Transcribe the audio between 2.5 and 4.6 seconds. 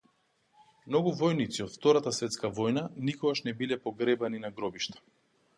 војна никогаш не биле погребани на